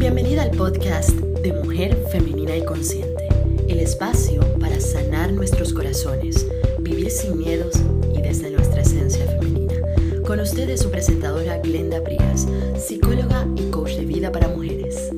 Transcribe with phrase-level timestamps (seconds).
[0.00, 3.28] Bienvenida al podcast de Mujer Femenina y Consciente,
[3.68, 7.74] el espacio para sanar nuestros corazones, vivir sin miedos
[8.14, 9.74] y desde nuestra esencia femenina.
[10.26, 15.12] Con ustedes su presentadora Glenda Prías, psicóloga y coach de vida para mujeres.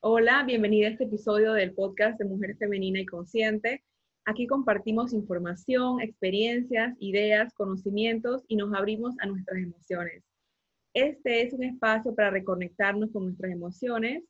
[0.00, 3.82] Hola, bienvenida a este episodio del podcast de Mujer Femenina y Consciente.
[4.24, 10.22] Aquí compartimos información, experiencias, ideas, conocimientos y nos abrimos a nuestras emociones.
[10.94, 14.22] Este es un espacio para reconectarnos con nuestras emociones,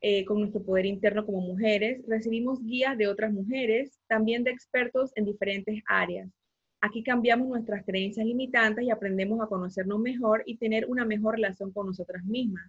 [0.00, 2.02] eh, con nuestro poder interno como mujeres.
[2.08, 6.28] Recibimos guías de otras mujeres, también de expertos en diferentes áreas.
[6.80, 11.70] Aquí cambiamos nuestras creencias limitantes y aprendemos a conocernos mejor y tener una mejor relación
[11.72, 12.68] con nosotras mismas.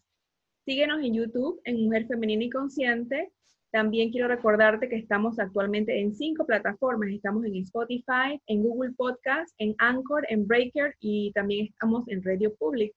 [0.65, 3.31] Síguenos en YouTube, en Mujer Femenina y Consciente,
[3.71, 7.09] también quiero recordarte que estamos actualmente en cinco plataformas.
[7.09, 12.53] Estamos en Spotify, en Google Podcast, en Anchor, en Breaker y también estamos en Radio
[12.55, 12.93] Public.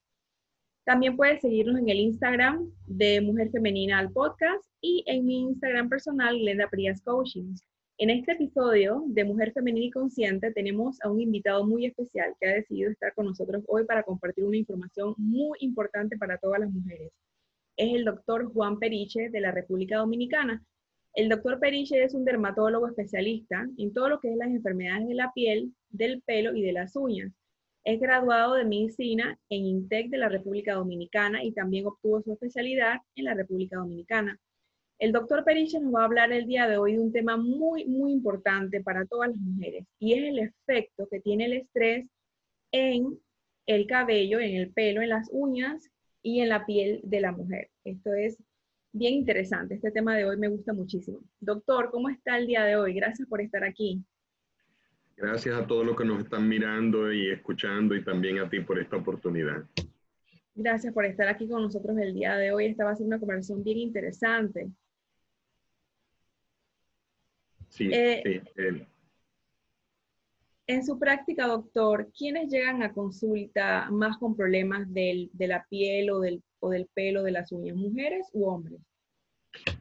[0.85, 5.89] También puedes seguirnos en el Instagram de Mujer Femenina al Podcast y en mi Instagram
[5.89, 7.55] personal, Glenda Prias Coaching.
[7.99, 12.49] En este episodio de Mujer Femenina y Consciente tenemos a un invitado muy especial que
[12.49, 16.71] ha decidido estar con nosotros hoy para compartir una información muy importante para todas las
[16.73, 17.13] mujeres
[17.77, 20.65] es el doctor Juan Periche de la República Dominicana.
[21.15, 25.15] El doctor Periche es un dermatólogo especialista en todo lo que es las enfermedades de
[25.15, 27.33] la piel, del pelo y de las uñas.
[27.85, 33.01] Es graduado de medicina en INTEC de la República Dominicana y también obtuvo su especialidad
[33.15, 34.39] en la República Dominicana.
[34.99, 37.85] El doctor Periche nos va a hablar el día de hoy de un tema muy,
[37.85, 42.07] muy importante para todas las mujeres y es el efecto que tiene el estrés
[42.73, 43.19] en
[43.67, 45.91] el cabello, en el pelo, en las uñas
[46.25, 47.71] y en la piel de la mujer.
[47.85, 48.43] Esto es
[48.93, 49.75] bien interesante.
[49.75, 51.21] Este tema de hoy me gusta muchísimo.
[51.39, 52.95] Doctor, ¿cómo está el día de hoy?
[52.95, 54.03] Gracias por estar aquí.
[55.17, 58.81] Gracias a todos los que nos están mirando y escuchando y también a ti por
[58.81, 59.65] esta oportunidad.
[60.55, 62.67] Gracias por estar aquí con nosotros el día de hoy.
[62.67, 64.71] Esta va a ser una conversación bien interesante.
[67.69, 68.87] Sí, eh, sí.
[70.67, 76.21] En su práctica, doctor, ¿quiénes llegan a consulta más con problemas de la piel o
[76.21, 78.81] del, o del pelo de las uñas, mujeres u hombres?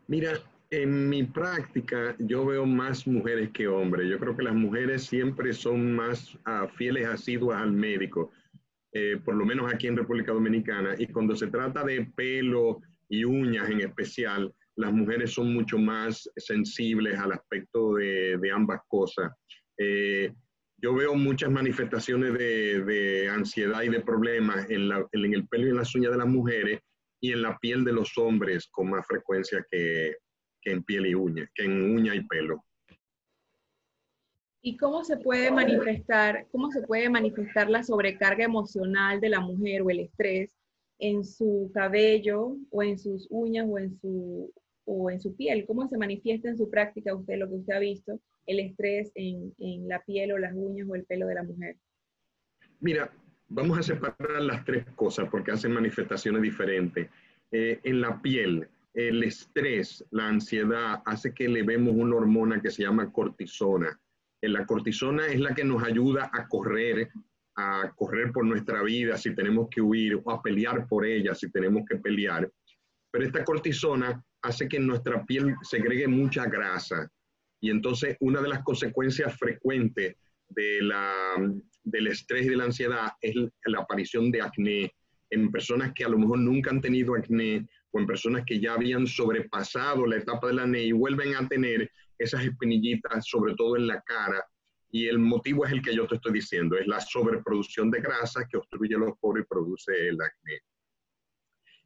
[0.08, 0.34] Mira,
[0.72, 4.10] en mi práctica yo veo más mujeres que hombres.
[4.10, 8.32] Yo creo que las mujeres siempre son más uh, fieles, asiduas al médico,
[8.92, 10.96] eh, por lo menos aquí en República Dominicana.
[10.98, 16.30] Y cuando se trata de pelo y uñas en especial, las mujeres son mucho más
[16.36, 19.32] sensibles al aspecto de, de ambas cosas.
[19.78, 20.34] Eh,
[20.84, 25.96] yo veo muchas manifestaciones de, ansiedad y de problemas en, el pelo y en las
[25.96, 26.82] uñas de las mujeres
[27.22, 30.18] y en la piel de los hombres con más frecuencia que,
[30.66, 32.66] en piel y uña, que en uña y pelo.
[34.62, 39.84] ¿Y cómo se puede manifestar, cómo se puede manifestar la sobrecarga emocional de la mujer
[39.84, 40.50] o el estrés
[41.00, 45.66] en su cabello o en sus uñas o en su, o en su piel?
[45.66, 48.20] ¿Cómo se manifiesta en su práctica usted lo que usted ha visto?
[48.46, 49.54] El estrés en,
[49.88, 51.78] la piel o las uñas o el pelo de la mujer?
[52.80, 53.12] Mira,
[53.48, 57.10] vamos a separar las tres cosas porque hacen manifestaciones diferentes.
[57.52, 62.72] Eh, en la piel, el estrés, la ansiedad, hace que le vemos una hormona que
[62.72, 64.00] se llama cortisona.
[64.42, 67.10] Eh, la cortisona es la que nos ayuda a correr,
[67.56, 71.50] a correr por nuestra vida si tenemos que huir o a pelear por ella si
[71.52, 72.52] tenemos que pelear.
[73.12, 77.10] Pero esta cortisona hace que en nuestra piel segregue mucha grasa
[77.64, 80.18] y entonces una de las consecuencias frecuentes
[80.50, 81.14] de la,
[81.86, 84.94] del estrés y de la ansiedad es la aparición de acné
[85.30, 88.74] en personas que a lo mejor nunca han tenido acné o en personas que ya
[88.74, 93.88] habían sobrepasado la etapa del acné y vuelven a tener esas espinillitas, sobre todo en
[93.88, 94.44] la cara.
[94.92, 98.46] Y el motivo es el que yo te estoy diciendo, es la sobreproducción de grasa
[98.46, 100.60] que obstruye los poros y produce el acné.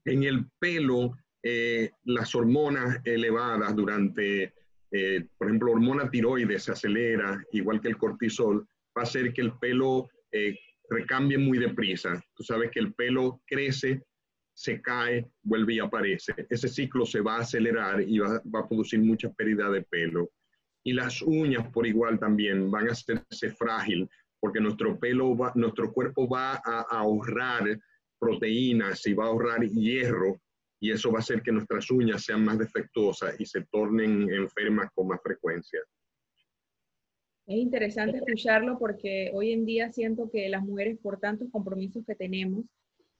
[0.05, 4.55] En el pelo, eh, las hormonas elevadas durante
[4.91, 8.67] eh, por ejemplo, hormona tiroides se acelera, igual que el cortisol,
[8.97, 10.57] va a hacer que el pelo eh,
[10.89, 12.23] recambie muy deprisa.
[12.35, 14.03] Tú sabes que el pelo crece,
[14.53, 16.33] se cae, vuelve y aparece.
[16.49, 20.31] Ese ciclo se va a acelerar y va, a producir mucha pérdida de pelo.
[20.83, 24.09] Y las uñas por igual también van a hacerse frágil
[24.39, 27.79] porque nuestro pelo, nuestro cuerpo va a ahorrar
[28.19, 30.39] proteínas y va a ahorrar hierro
[30.79, 34.89] y eso va a hacer que nuestras uñas sean más defectuosas y se tornen enfermas
[34.93, 35.79] con más frecuencia.
[37.47, 42.13] Es interesante escucharlo porque hoy en día siento que las mujeres, por tantos compromisos que
[42.13, 42.65] tenemos,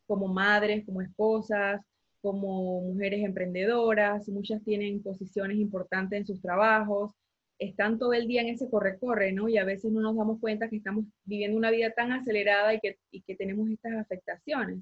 [0.06, 1.82] como madres, como esposas,
[2.22, 7.12] como mujeres emprendedoras, muchas tienen posiciones importantes en sus trabajos,
[7.60, 9.48] están todo el día en ese corre-corre, ¿no?
[9.50, 12.80] Y a veces no nos damos cuenta que estamos viviendo una vida tan acelerada y
[12.80, 14.80] que, y que tenemos estas afectaciones.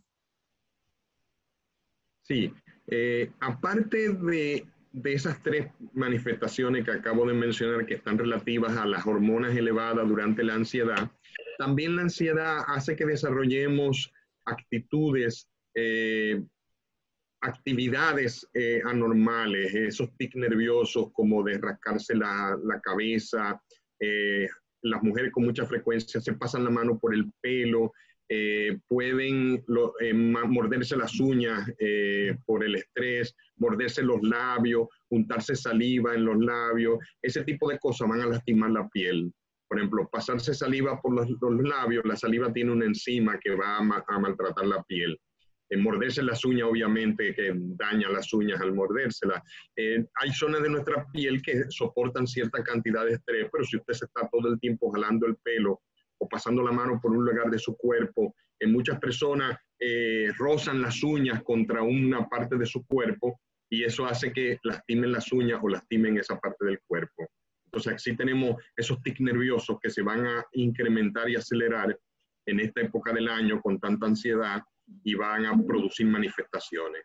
[2.28, 2.54] Sí,
[2.88, 8.86] eh, aparte de, de, esas tres manifestaciones que acabo de mencionar que están relativas a
[8.86, 11.12] las hormonas elevadas durante la ansiedad,
[11.58, 14.12] también la ansiedad hace que desarrollemos
[14.46, 16.42] actitudes eh,
[17.42, 23.62] actividades eh, anormales, esos tics nerviosos como de rascarse la, cabeza,
[24.00, 24.48] eh,
[24.82, 27.94] las mujeres con mucha frecuencia se pasan la mano por el pelo,
[28.30, 29.64] eh, pueden
[30.50, 31.68] morderse las uñas
[32.46, 38.10] por el estrés, morderse los labios, untarse saliva en los labios, ese tipo de cosas
[38.10, 39.32] van a lastimar la piel.
[39.68, 41.28] Por ejemplo, pasarse saliva por los,
[41.64, 45.20] labios, la saliva tiene una enzima que va a maltratar la piel
[45.78, 49.42] morderse las uñas, obviamente, que daña las uñas al mordérselas.
[49.76, 53.94] Eh, hay zonas de nuestra piel que soportan cierta cantidad de estrés, pero si usted
[53.94, 55.82] se está todo el tiempo jalando el pelo
[56.20, 60.82] o pasando la mano por un lugar de su cuerpo, en muchas personas eh, rozan
[60.82, 63.40] las uñas contra una parte de su cuerpo
[63.70, 67.28] y eso hace que lastimen las uñas o lastimen esa parte del cuerpo.
[67.66, 71.98] Entonces, así tenemos esos tics nerviosos que se van a incrementar y acelerar
[72.46, 74.62] en esta época del año con tanta ansiedad
[75.04, 77.04] y van a producir manifestaciones.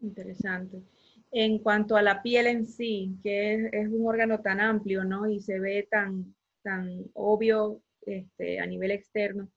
[0.00, 0.82] Interesante.
[1.30, 5.28] En cuanto a la piel en sí, que es, un órgano tan amplio, ¿no?
[5.28, 6.34] Y se ve tan,
[6.64, 9.48] tan obvio este, a nivel externo,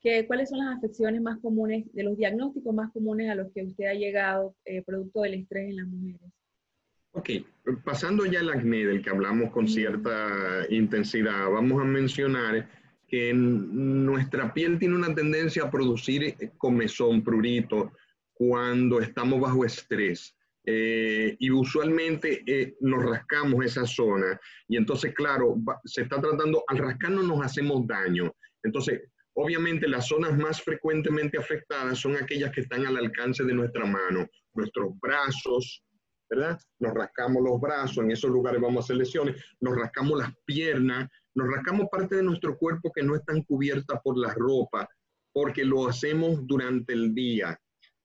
[0.00, 3.62] que, ¿cuáles son las afecciones más comunes, de los diagnósticos más comunes a los que
[3.64, 6.32] usted ha llegado eh, producto del estrés en las mujeres?
[7.12, 7.30] Ok,
[7.82, 12.68] pasando ya al acné del que hablamos con cierta intensidad, vamos a mencionar
[13.08, 17.92] que nuestra piel tiene una tendencia a producir eh, comezón, prurito,
[18.34, 20.35] cuando estamos bajo estrés.
[20.68, 26.78] Eh, y usualmente eh, nos rascamos esa zona y entonces, claro, se está tratando, al
[26.78, 28.34] rascarnos nos hacemos daño.
[28.64, 29.02] Entonces,
[29.34, 34.26] obviamente las zonas más frecuentemente afectadas son aquellas que están al alcance de nuestra mano,
[34.54, 35.84] nuestros brazos,
[36.28, 36.58] ¿verdad?
[36.80, 41.08] Nos rascamos los brazos, en esos lugares vamos a hacer lesiones, nos rascamos las piernas,
[41.36, 44.88] nos rascamos parte de nuestro cuerpo que no están cubiertas por la ropa,
[45.32, 47.56] porque lo hacemos durante el día.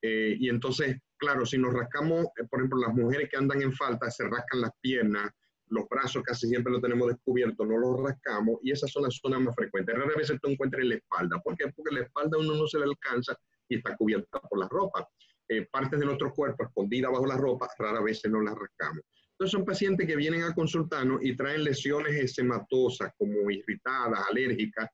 [0.04, 3.72] Eh, y entonces, claro, si nos rascamos, eh, por ejemplo, las mujeres que andan en
[3.74, 5.32] falta se rascan las piernas,
[5.68, 9.40] los brazos casi siempre los tenemos descubiertos, no los rascamos y esas son las zonas
[9.40, 9.96] más frecuentes.
[9.96, 11.40] Rara vez tú encuentras en la espalda.
[11.42, 11.72] ¿Por qué?
[11.74, 13.38] Porque la espalda uno no se le alcanza
[13.70, 15.08] y está cubierta por la ropa.
[15.48, 19.04] Eh, partes de nuestro cuerpo escondidas bajo la ropa, rara vez no las rascamos.
[19.32, 24.90] Entonces son pacientes que vienen a consultarnos y traen lesiones esematosas como irritadas, alérgicas,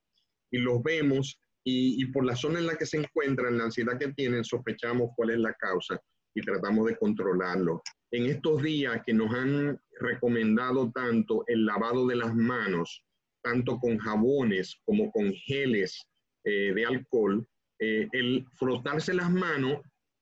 [0.50, 4.12] y los vemos y, por la zona en la que se encuentran, la ansiedad que
[4.14, 6.00] tienen, sospechamos cuál es la causa
[6.38, 7.82] y tratamos de controlarlo.
[8.10, 13.04] En estos días que nos han recomendado tanto el lavado de las manos,
[13.42, 16.06] tanto con jabones como con geles
[16.44, 17.46] eh, de alcohol,
[17.80, 19.80] eh, el frotarse las manos,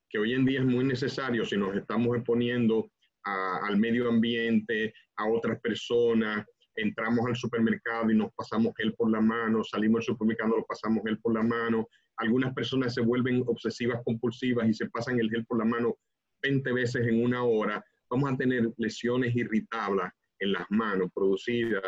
[0.08, 2.90] que hoy en día es muy necesario si nos estamos exponiendo
[3.24, 6.46] al medio ambiente, a otras personas,
[6.76, 11.02] entramos al supermercado y nos pasamos gel por la mano, salimos del supermercado, nos pasamos
[11.04, 11.88] gel por la mano.
[12.18, 15.96] Algunas personas se vuelven obsesivas compulsivas y se pasan el gel por la mano
[16.42, 17.84] 20 veces en una hora.
[18.10, 21.82] Vamos a tener lesiones irritables en las manos producidas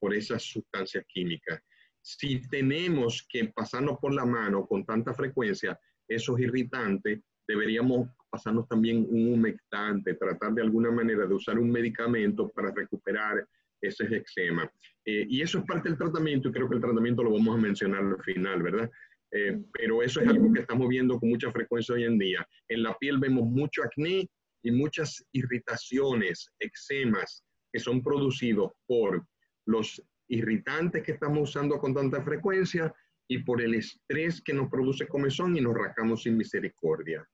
[0.00, 1.60] por esas sustancias químicas.
[2.00, 9.06] Si tenemos que pasarnos por la mano con tanta frecuencia, esos irritantes, deberíamos pasarnos también
[9.08, 13.46] un humectante, tratar de alguna manera de usar un medicamento para recuperar
[13.80, 14.70] ese eczema.
[15.04, 17.60] Eh, y eso es parte del tratamiento y creo que el tratamiento lo vamos a
[17.60, 18.90] mencionar al final, ¿verdad?
[19.30, 22.46] Eh, pero eso es algo que estamos viendo con mucha frecuencia hoy en día.
[22.68, 24.28] En la piel vemos mucho acné
[24.62, 29.26] y muchas irritaciones, eczemas, que son producidos por
[29.66, 32.92] los irritantes que estamos usando con tanta frecuencia
[33.28, 37.26] y por el estrés que nos produce comezón y nos rascamos sin misericordia.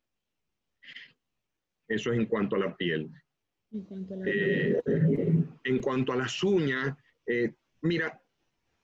[1.89, 3.11] Eso es en cuanto a la piel.
[3.71, 4.15] En cuanto
[6.13, 6.97] a, eh, las uñas,
[7.27, 8.21] eh, mira,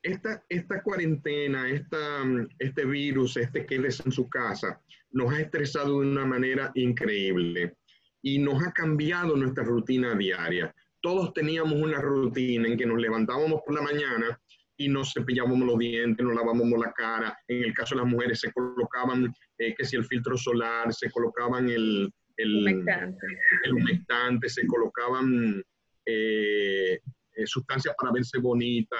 [0.02, 2.24] esta, esta cuarentena, esta,
[2.58, 4.80] este virus, este quedes en su casa,
[5.10, 7.76] nos ha estresado de una manera increíble
[8.22, 10.74] y nos ha cambiado nuestra rutina diaria.
[11.00, 14.40] Todos teníamos una rutina en que nos levantábamos por la mañana
[14.76, 17.38] y nos cepillábamos los dientes, nos lavábamos la cara.
[17.48, 21.10] En el caso de las mujeres se colocaban, eh, que si el filtro solar, se
[21.10, 25.62] colocaban el, el humectante, se colocaban
[26.06, 26.98] eh,
[27.34, 28.96] eh, sustancias para verse bonita,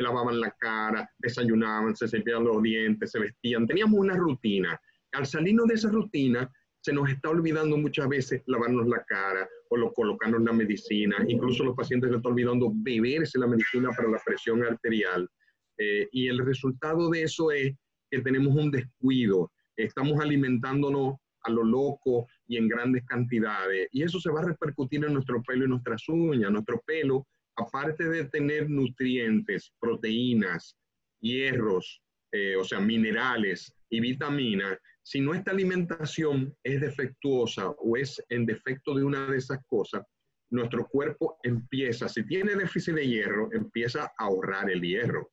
[0.00, 3.66] se lavaban la cara, desayunaban, se cepillaban los dientes, se vestían.
[3.66, 4.80] Teníamos una rutina.
[5.12, 6.50] Al salirnos de esa rutina,
[6.82, 11.16] se nos está olvidando muchas veces lavarnos la cara o lo, colocarnos la medicina.
[11.28, 15.28] Incluso los pacientes se están olvidando beberse la medicina para la presión arterial.
[15.76, 17.74] Eh, y el resultado de eso es
[18.10, 19.52] que tenemos un descuido.
[19.76, 23.88] Estamos alimentándonos a lo loco y en grandes cantidades.
[23.92, 26.50] Y eso se va a repercutir en nuestro pelo y nuestras uñas.
[26.50, 27.26] Nuestro pelo,
[27.56, 30.76] aparte de tener nutrientes, proteínas,
[31.20, 32.02] hierros,
[32.32, 38.94] eh, o sea, minerales y vitaminas, si nuestra alimentación es defectuosa o es en defecto
[38.94, 40.02] de una de esas cosas,
[40.50, 45.30] nuestro cuerpo empieza, si tiene déficit de hierro, empieza a ahorrar el hierro.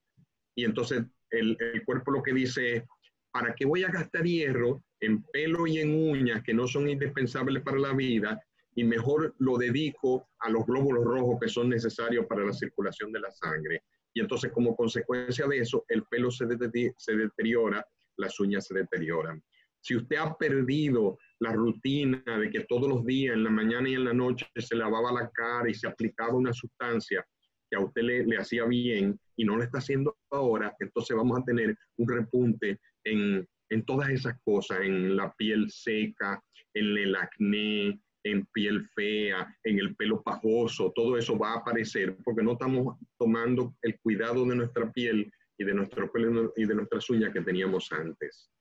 [0.56, 2.84] Y entonces el, el cuerpo lo que dice es,
[3.32, 7.64] ¿para qué voy a gastar hierro en pelo y en uñas que no son indispensables
[7.64, 8.40] para la vida?
[8.78, 13.22] Y mejor lo dedico a los glóbulos rojos que son necesarios para la circulación de
[13.22, 13.82] la sangre.
[14.14, 17.84] Y entonces como consecuencia de eso, el pelo se, deteriora,
[18.18, 19.44] las uñas se deterioran.
[19.82, 23.96] Si usted ha perdido la rutina de que todos los días, en la mañana y
[23.96, 27.26] en la noche, se lavaba la cara y se aplicaba una sustancia
[27.70, 31.44] que a usted le, hacía bien y no lo está haciendo ahora, entonces vamos a
[31.44, 36.42] tener un repunte en, en todas esas cosas, en la piel seca,
[36.74, 42.18] en el acné, en piel fea, en el pelo pajoso, todo eso va a aparecer
[42.24, 46.76] porque no estamos tomando el cuidado de nuestra piel y de nuestro pelo y de
[46.76, 48.52] nuestras uñas que teníamos antes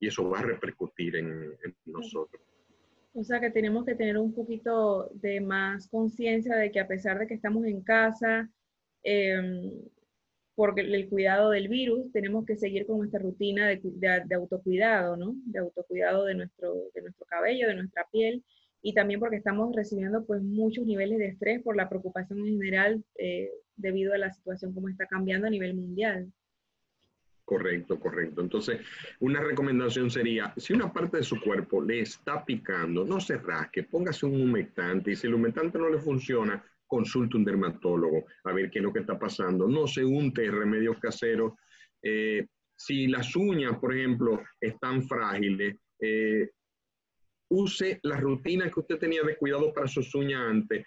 [0.00, 2.42] y eso va a repercutir en, nosotros.
[3.14, 7.18] O sea que tenemos que tener un poquito de más conciencia de que a pesar
[7.18, 8.50] de que estamos en casa,
[9.02, 9.72] eh,
[10.54, 15.34] por el cuidado del virus, tenemos que seguir con nuestra rutina de, de, autocuidado, ¿no?
[15.44, 18.42] De autocuidado de nuestro, de nuestro cabello, de nuestra piel,
[18.86, 23.04] y también porque estamos recibiendo pues muchos niveles de estrés por la preocupación en general
[23.18, 26.32] eh, debido a la situación como está cambiando a nivel mundial.
[27.44, 28.42] Correcto, correcto.
[28.42, 28.78] Entonces,
[29.18, 33.82] una recomendación sería, si una parte de su cuerpo le está picando, no se rasque,
[33.82, 38.70] póngase un humectante y si el humectante no le funciona, consulte un dermatólogo a ver
[38.70, 39.66] qué es lo que está pasando.
[39.66, 41.54] No se unte remedios caseros.
[42.00, 46.50] Eh, si las uñas, por ejemplo, están frágiles, eh,
[47.48, 50.86] use la rutina que usted tenía de cuidado para sus uñas antes,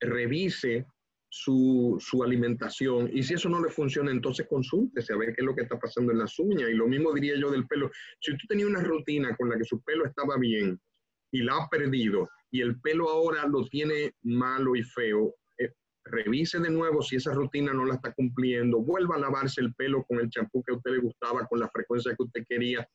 [0.00, 0.86] revise
[1.30, 3.10] su, alimentación.
[3.12, 5.78] Y si eso no le funciona, entonces consúltese a ver qué es lo que está
[5.78, 6.70] pasando en las uñas.
[6.70, 7.90] Y lo mismo diría yo del pelo.
[8.20, 10.80] Si usted tenía una rutina con la que su pelo estaba bien
[11.30, 15.70] y la ha perdido y el pelo ahora lo tiene malo y feo, eh,
[16.04, 20.04] revise de nuevo si esa rutina no la está cumpliendo, vuelva a lavarse el pelo
[20.04, 22.88] con el champú que a usted le gustaba, con la frecuencia que usted quería,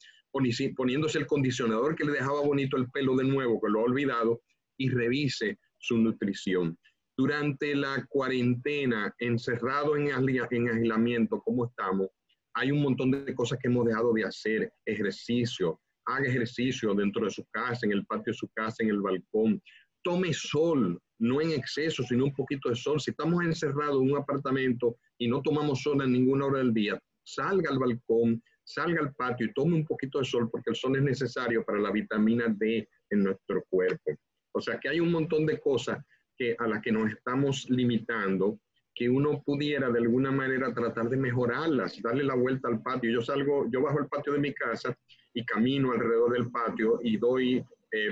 [0.75, 4.41] poniéndose el condicionador que le dejaba bonito el pelo de nuevo, que lo ha olvidado,
[4.77, 6.77] y revise su nutrición
[7.15, 12.07] durante la cuarentena, encerrado en, en aislamiento, ¿cómo estamos?
[12.55, 17.31] Hay un montón de cosas que hemos dejado de hacer, ejercicio, haga ejercicio dentro de
[17.31, 19.61] su casa, en el patio de su casa, en el balcón.
[20.03, 22.99] Tome sol, no en exceso, sino un poquito de sol.
[22.99, 26.99] Si estamos encerrados en un apartamento y no tomamos sol en ninguna hora del día,
[27.23, 30.95] salga al balcón, salga al patio y tome un poquito de sol porque el sol
[30.95, 34.11] es necesario para la vitamina D en nuestro cuerpo.
[34.53, 36.03] O sea que hay un montón de cosas
[36.37, 38.59] que, a las que nos estamos limitando,
[38.95, 43.11] que uno pudiera de alguna manera tratar de mejorarlas, darle la vuelta al patio.
[43.11, 44.95] Yo salgo, yo bajo el patio de mi casa
[45.33, 47.63] y camino alrededor del patio y doy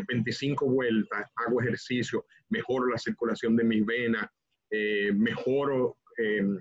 [0.07, 4.27] 25 eh, vueltas, hago ejercicio, mejoro la circulación de mis venas,
[4.69, 6.57] eh, mejoro, em,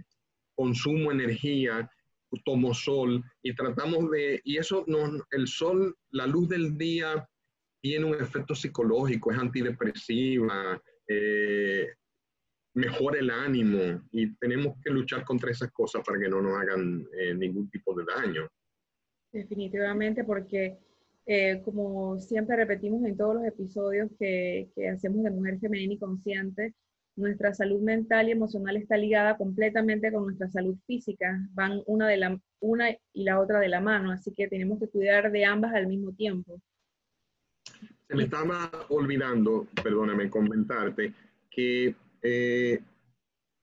[0.55, 1.91] consumo energía,
[2.39, 7.29] tomo sol y tratamos de, y eso no, el sol, la luz del día
[7.83, 11.89] tiene un efecto psicológico, es antidepresiva, eh,
[12.75, 17.07] mejora el ánimo y tenemos que luchar contra esas cosas para que no nos hagan
[17.19, 18.49] eh, ningún tipo de daño.
[19.33, 20.79] Definitivamente, porque
[21.27, 25.99] eh, como siempre repetimos en todos los episodios que, que hacemos de Mujer Femenina y
[25.99, 26.75] Consciente,
[27.21, 31.41] nuestra salud mental y emocional está ligada completamente con nuestra salud física.
[31.53, 34.89] Van una, de la, una y la otra de la mano, así que tenemos que
[34.89, 36.61] cuidar de ambas al mismo tiempo.
[38.09, 41.12] Se me estaba olvidando, perdóname, comentarte
[41.50, 42.81] que eh,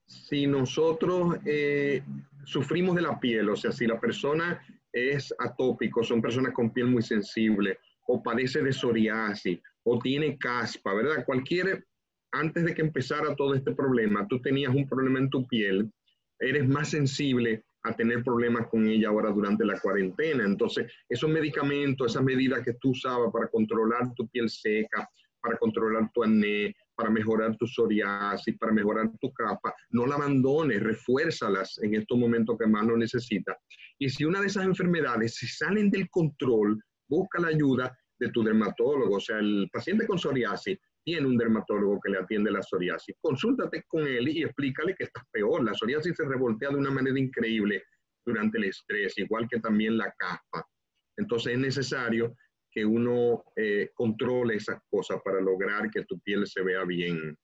[0.06, 2.02] si nosotros eh,
[2.46, 4.62] sufrimos de la piel, o sea, si la persona
[4.92, 10.94] es atópico, son personas con piel muy sensible, o padece de psoriasis, o tiene caspa,
[10.94, 11.26] ¿verdad?
[11.26, 11.86] Cualquier,
[12.32, 15.92] antes de que empezara todo este problema, tú tenías un problema en tu piel,
[16.40, 20.44] eres más sensible a tener problemas con ella ahora durante la cuarentena.
[20.44, 25.08] Entonces, esos medicamentos, esas medidas que tú usabas para controlar tu piel seca,
[25.42, 30.82] para controlar tu acné, para mejorar tu psoriasis, para mejorar tu capa, no la abandones,
[30.82, 33.56] refuérzalas en estos momentos que más lo necesitas.
[34.00, 38.44] Y si una de esas enfermedades se salen del control, busca la ayuda de tu
[38.44, 39.16] dermatólogo.
[39.16, 43.16] O sea, el paciente con psoriasis tiene un dermatólogo que le atiende la psoriasis.
[43.22, 45.64] Consúltate con él y explícale que estás peor.
[45.64, 47.82] La psoriasis se revoltea de una manera increíble
[48.26, 50.68] durante el estrés, igual que también la caspa.
[51.16, 52.36] Entonces es necesario
[52.70, 57.38] que uno eh, controle esas cosas para lograr que tu piel se vea bien.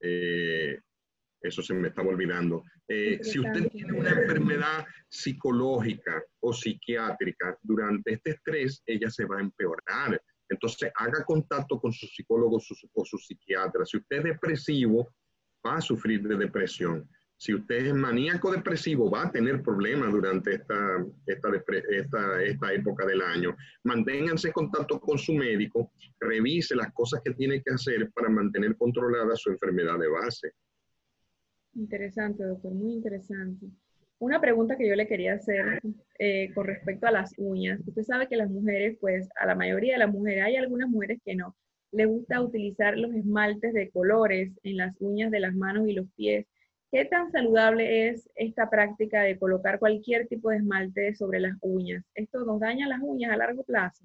[0.00, 0.78] Eh,
[1.42, 2.62] eso se me estaba olvidando.
[2.86, 9.38] Eh, si usted tiene una enfermedad psicológica o psiquiátrica durante este estrés, ella se va
[9.38, 10.22] a empeorar.
[10.50, 13.86] Entonces, haga contacto con su psicólogo o su psiquiatra.
[13.86, 15.08] Si usted es depresivo,
[15.66, 17.08] va a sufrir de depresión.
[17.36, 21.48] Si usted es maníaco depresivo, va a tener problemas durante esta, esta,
[22.42, 23.56] esta, época del año.
[23.84, 25.90] Manténganse en contacto con su médico,
[26.20, 30.52] revise las cosas que tiene que hacer para mantener controlada su enfermedad de base.
[31.72, 33.68] Interesante, doctor, muy interesante.
[34.20, 35.80] Una pregunta que yo le quería hacer
[36.18, 37.80] eh, con respecto a las uñas.
[37.86, 41.20] Usted sabe que las mujeres, pues a la mayoría de las mujeres, hay algunas mujeres
[41.24, 41.56] que no,
[41.90, 46.06] le gusta utilizar los esmaltes de colores en las uñas de las manos y los
[46.16, 46.46] pies.
[46.92, 52.04] ¿Qué tan saludable es esta práctica de colocar cualquier tipo de esmalte sobre las uñas?
[52.14, 54.04] ¿Esto nos daña las uñas a largo plazo?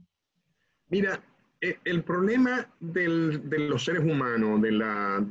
[0.88, 1.20] Mira,
[1.60, 5.26] eh, el problema de los seres humanos, de la,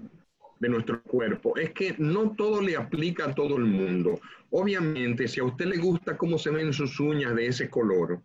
[0.65, 4.19] de nuestro cuerpo es que no todo le aplica a todo el mundo.
[4.51, 8.23] Obviamente, si a usted le gusta cómo se ven sus uñas de ese color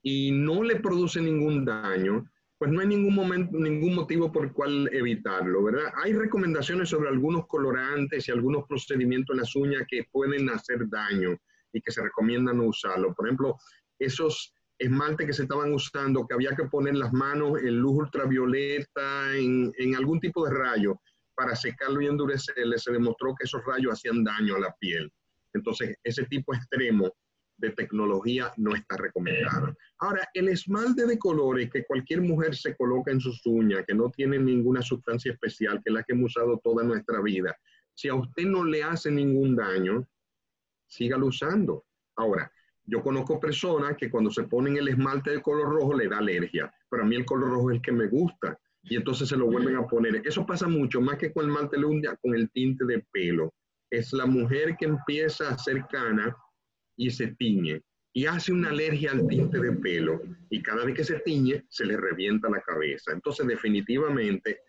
[0.00, 4.52] y no le produce ningún daño, pues no hay ningún momento, ningún motivo por el
[4.52, 5.92] cual evitarlo, ¿verdad?
[6.04, 11.36] Hay recomendaciones sobre algunos colorantes y algunos procedimientos en las uñas que pueden hacer daño
[11.72, 13.12] y que se recomienda no usarlo.
[13.12, 13.56] Por ejemplo,
[13.98, 19.36] esos esmaltes que se estaban usando, que había que poner las manos en luz ultravioleta,
[19.36, 21.00] en, en algún tipo de rayo,
[21.34, 25.10] para secarlo y endurecerle, se demostró que esos rayos hacían daño a la piel.
[25.52, 27.12] Entonces, ese tipo extremo
[27.56, 29.74] de tecnología no está recomendado.
[29.98, 34.10] Ahora, el esmalte de colores que cualquier mujer se coloca en sus uñas, que no
[34.10, 37.56] tiene ninguna sustancia especial, que es la que hemos usado toda nuestra vida,
[37.94, 40.06] si a usted no le hace ningún daño,
[40.86, 41.84] sígalo usando.
[42.16, 42.50] Ahora,
[42.86, 46.72] yo conozco personas que cuando se ponen el esmalte de color rojo le da alergia,
[46.90, 49.46] pero a mí el color rojo es el que me gusta y entonces se lo
[49.46, 50.22] vuelven a poner.
[50.24, 53.52] Eso pasa mucho, más que con el mantelundia, con el tinte de pelo.
[53.90, 56.36] Es la mujer que empieza a ser cana
[56.96, 57.82] y se tiñe
[58.16, 61.84] y hace una alergia al tinte de pelo y cada vez que se tiñe se
[61.84, 63.12] le revienta la cabeza.
[63.12, 64.60] Entonces definitivamente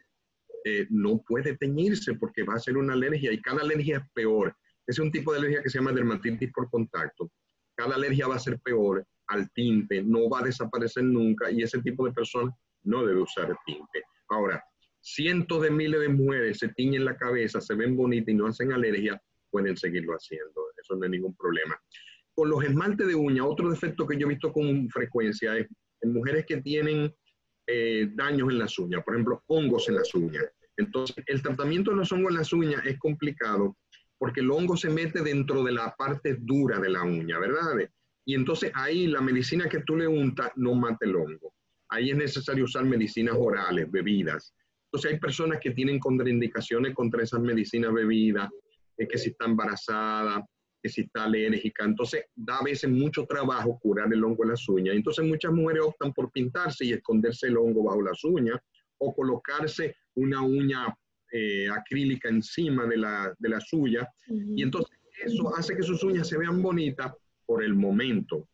[0.66, 4.56] eh, no puede teñirse porque va a ser una alergia y cada alergia es peor.
[4.88, 7.32] Es un tipo de alergia que se llama dermatitis por contacto.
[7.76, 11.80] Cada alergia va a ser peor al tinte, no va a desaparecer nunca y ese
[11.84, 12.54] tipo de personas
[12.86, 14.04] no debe usar tinte.
[14.30, 14.64] Ahora,
[15.02, 18.72] cientos de miles de mujeres se tiñen la cabeza, se ven bonitas y no hacen
[18.72, 19.22] alergia,
[19.52, 20.72] pueden seguirlo haciendo.
[20.82, 21.80] Eso no es ningún problema.
[22.34, 25.68] Con los esmaltes de uña, otro defecto que yo he visto con frecuencia es
[26.02, 27.14] en mujeres que tienen
[27.68, 30.46] eh, daños en las uñas, por ejemplo, hongos en las uñas.
[30.78, 33.78] Entonces, el tratamiento de los hongos en las uñas es complicado
[34.18, 37.90] porque el hongo se mete dentro de la parte dura de la uña, ¿verdad?
[38.26, 41.54] Y entonces ahí la medicina que tú le untas no mata el hongo
[41.90, 44.54] ahí es necesario usar medicinas orales, bebidas.
[44.86, 48.50] Entonces hay personas que tienen contraindicaciones contra esas medicinas bebidas,
[48.98, 50.46] que si está embarazada,
[50.82, 51.84] que si está alérgica.
[51.84, 54.96] Entonces da a veces mucho trabajo curar el hongo en las uñas.
[54.96, 58.60] Entonces muchas mujeres optan por pintarse y esconderse el hongo bajo las uñas
[58.98, 60.96] o colocarse una uña
[61.32, 64.08] eh, acrílica encima de la, de la suya.
[64.28, 67.12] Y entonces eso hace que sus uñas se vean bonitas
[67.46, 68.48] por el momento.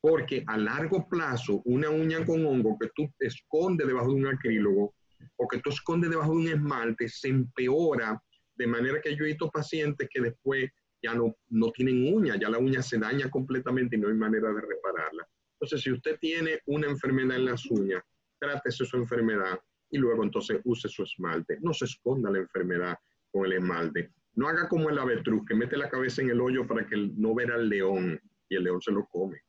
[0.00, 4.94] Porque a largo plazo, una uña con hongo que tú escondes debajo de un acrílogo
[5.36, 8.20] o que tú escondes debajo de un esmalte se empeora
[8.56, 10.70] de manera que yo he visto pacientes que después
[11.02, 14.52] ya no, no tienen uña, ya la uña se daña completamente y no hay manera
[14.52, 15.26] de repararla.
[15.54, 18.02] Entonces, si usted tiene una enfermedad en las uñas,
[18.38, 19.58] trátese su enfermedad
[19.90, 21.58] y luego entonces use su esmalte.
[21.60, 22.96] No se esconda la enfermedad
[23.30, 24.10] con el esmalte.
[24.34, 27.34] No haga como el avestruz, que mete la cabeza en el hoyo para que no
[27.34, 29.40] vea al león y el león se lo come.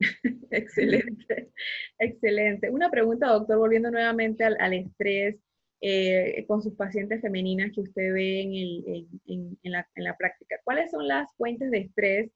[0.50, 1.50] excelente,
[1.98, 2.70] excelente.
[2.70, 5.36] Una pregunta, doctor, volviendo nuevamente al, estrés
[5.80, 10.56] eh, con sus pacientes femeninas que usted ve en, la, práctica.
[10.64, 12.30] ¿Cuáles son las fuentes de estrés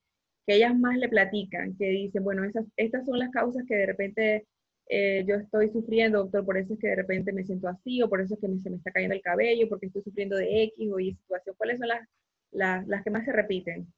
[0.47, 1.77] que ellas más le platican?
[1.77, 4.47] Que dicen, bueno, esas, estas son las causas que de repente
[4.89, 8.09] eh, yo estoy sufriendo, doctor, por eso es que de repente me siento así, o
[8.09, 10.91] por eso es que se me está cayendo el cabello, porque estoy sufriendo de X
[10.93, 11.57] o Y situación.
[11.57, 13.89] ¿Cuáles son las, las que más se repiten?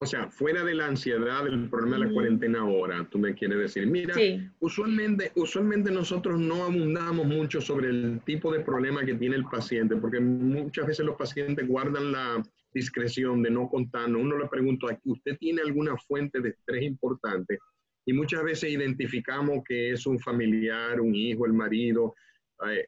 [0.00, 3.58] O sea, fuera de la ansiedad del problema de la cuarentena ahora, tú me quieres
[3.58, 4.14] decir, mira,
[4.60, 9.96] usualmente, usualmente nosotros no abundamos mucho sobre el tipo de problema que tiene el paciente,
[9.96, 12.42] porque muchas veces los pacientes guardan la
[12.74, 14.20] discreción de no contarnos.
[14.20, 17.58] Uno le pregunta, ¿usted tiene alguna fuente de estrés importante?
[18.06, 22.14] y muchas veces identificamos que es un familiar, un hijo, el marido,
[22.68, 22.86] eh,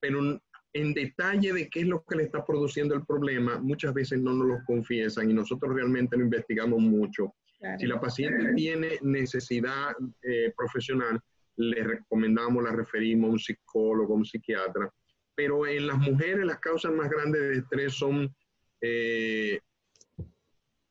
[0.00, 0.40] pero
[0.74, 4.32] en detalle de qué es lo que le está produciendo el problema, muchas veces no
[4.32, 7.32] nos lo confiesan y nosotros realmente lo investigamos mucho.
[7.78, 11.18] Si la paciente tiene necesidad eh, profesional,
[11.56, 14.92] le recomendamos, la referimos a un psicólogo, a un psiquiatra.
[15.34, 18.34] Pero en las mujeres las causas más grandes de estrés son
[18.82, 19.60] eh,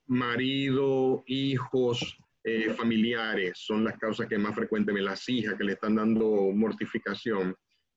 [0.07, 5.95] marido, hijos, eh, familiares, son las causas que más frecuentemente, las hijas que le están
[5.95, 7.55] dando mortificación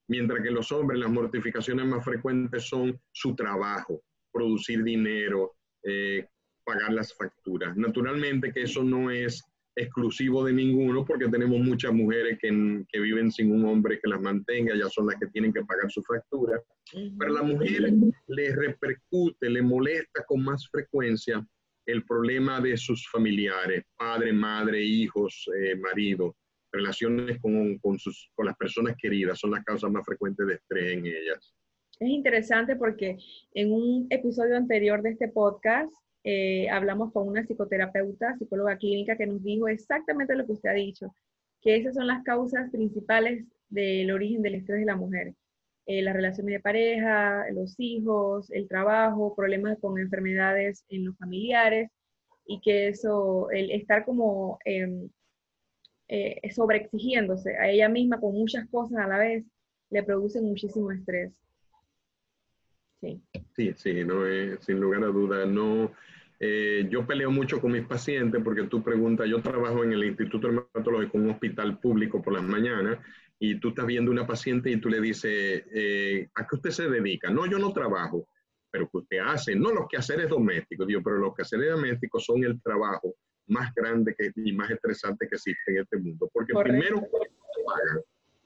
[0.09, 6.27] mientras que los hombres las mortificaciones más frecuentes son su trabajo, producir dinero, eh,
[6.65, 7.77] pagar las facturas.
[7.77, 9.43] Naturalmente que eso no es
[9.77, 14.21] exclusivo de ninguno porque tenemos muchas mujeres que, que, viven sin un hombre que las
[14.21, 16.61] mantenga, ya son las que tienen que pagar su factura,
[17.19, 17.93] pero a la mujer
[18.29, 21.47] le repercute, le molesta con más frecuencia
[21.85, 26.35] el problema de sus familiares, padre, madre, hijos, eh, marido
[26.77, 30.93] relaciones con, con, sus, con las personas queridas son las causas más frecuentes de estrés
[30.93, 31.55] en ellas.
[31.99, 33.17] Es interesante porque
[33.55, 35.93] en un episodio anterior de este podcast
[36.25, 40.75] eh, hablamos con una psicoterapeuta, psicóloga clínica, que nos dijo exactamente lo que usted ha
[40.75, 41.15] dicho,
[41.63, 45.35] que esas son las causas principales del origen del estrés de la mujer.
[45.87, 51.91] Eh, las relaciones de pareja, los hijos, el trabajo, problemas con enfermedades en los familiares
[52.45, 55.09] y que eso, el estar como eh,
[56.09, 59.45] eh, sobreexigiéndose a ella misma con muchas cosas a la vez,
[59.91, 61.33] le produce muchísimo estrés.
[63.01, 63.21] Sí,
[63.55, 64.23] sí, sí no,
[64.61, 65.47] sin lugar a duda.
[65.47, 65.93] No,
[66.39, 70.49] eh, yo peleo mucho con mis pacientes porque tú preguntas, yo trabajo en el Instituto
[70.49, 72.99] Dermatológico, un hospital público por las mañanas,
[73.39, 76.89] y tú estás viendo una paciente y tú le dices, eh, ¿a qué usted se
[76.89, 77.31] dedica?
[77.31, 78.29] No, yo no trabajo,
[78.71, 79.55] pero ¿qué usted hace?
[79.55, 83.15] No, los quehaceres domésticos, digo, pero los quehaceres domésticos son el trabajo
[83.49, 86.31] más grande que, y más estresante que existe en este mundo.
[86.33, 87.03] Porque primero,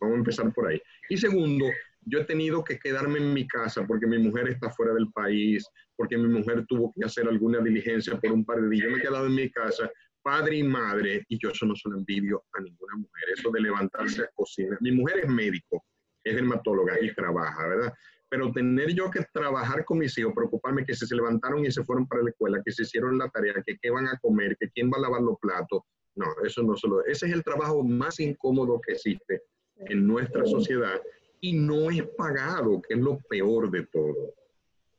[0.00, 0.80] vamos a empezar por ahí.
[1.08, 1.66] Y segundo,
[2.06, 5.66] yo he tenido que quedarme en mi casa porque mi mujer está fuera del país,
[5.96, 8.86] porque mi mujer tuvo que hacer alguna diligencia por un par de días.
[8.86, 9.90] Yo me he quedado en mi casa,
[10.22, 13.60] padre y madre, y yo eso no se lo envidio a ninguna mujer, eso de
[13.60, 14.78] levantarse a cocinar.
[14.80, 15.84] Mi mujer es médico,
[16.24, 17.92] es dermatóloga y trabaja, ¿verdad?
[18.30, 21.82] Pero tener yo que trabajar con mis hijos, preocuparme que si se levantaron y se
[21.82, 24.70] fueron para la escuela, que se hicieron la tarea, que qué van a comer, que
[24.70, 25.82] quién va a lavar los platos,
[26.14, 29.42] no, eso no solo, ese es el trabajo más incómodo que existe
[29.76, 31.00] en nuestra sociedad
[31.40, 34.34] y no es pagado, que es lo peor de todo.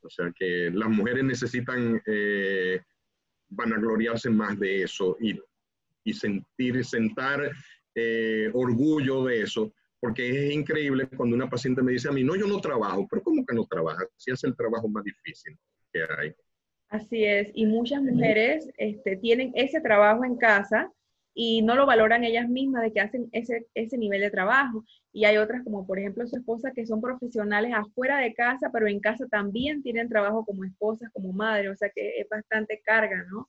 [0.03, 2.81] O sea que las mujeres necesitan eh,
[3.49, 5.39] vanagloriarse más de eso y,
[6.03, 7.51] y sentir, sentar
[7.95, 12.35] eh, orgullo de eso, porque es increíble cuando una paciente me dice a mí, no,
[12.35, 14.07] yo no trabajo, pero ¿cómo que no trabajas?
[14.17, 15.57] Si es el trabajo más difícil
[15.93, 16.33] que hay.
[16.89, 20.91] Así es, y muchas mujeres este, tienen ese trabajo en casa
[21.33, 24.83] y no lo valoran ellas mismas de que hacen ese, ese nivel de trabajo.
[25.13, 28.87] Y hay otras, como por ejemplo su esposa, que son profesionales afuera de casa, pero
[28.87, 33.23] en casa también tienen trabajo como esposas, como madres, o sea que es bastante carga,
[33.31, 33.47] ¿no?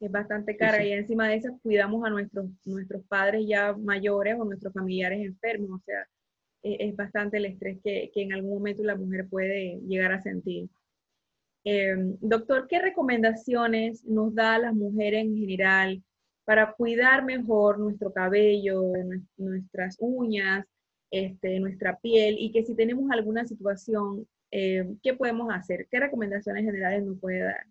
[0.00, 4.44] Es bastante cara y encima de eso cuidamos a nuestros, nuestros padres ya mayores o
[4.44, 6.06] nuestros familiares enfermos, o sea,
[6.62, 10.22] e, es, bastante el estrés que, que, en algún momento la mujer puede llegar a
[10.22, 10.68] sentir.
[11.64, 16.02] Em, doctor, ¿qué recomendaciones nos da a las mujeres en general
[16.44, 18.82] para cuidar mejor nuestro cabello,
[19.36, 20.64] nuestras uñas,
[21.10, 25.86] este, nuestra piel y que si tenemos alguna situación, eh, ¿qué podemos hacer?
[25.90, 27.66] ¿Qué recomendaciones generales nos puede dar?